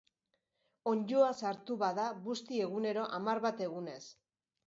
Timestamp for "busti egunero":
2.25-3.05